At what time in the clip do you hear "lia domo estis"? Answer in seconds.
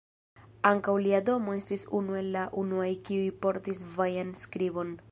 1.07-1.85